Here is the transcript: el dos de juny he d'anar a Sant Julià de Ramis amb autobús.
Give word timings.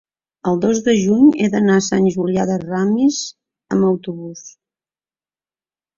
el 0.51 0.55
dos 0.61 0.79
de 0.87 0.95
juny 1.01 1.27
he 1.41 1.49
d'anar 1.55 1.75
a 1.81 1.83
Sant 1.89 2.09
Julià 2.17 2.47
de 2.53 2.57
Ramis 2.65 3.23
amb 3.77 3.89
autobús. 3.91 4.45